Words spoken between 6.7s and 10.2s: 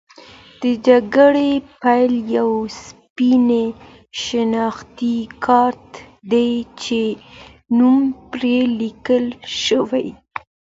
چې نوم پرې لیکل شوی.